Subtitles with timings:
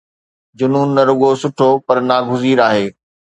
[0.57, 2.87] جنون نه رڳو سٺو پر ناگزير آهي.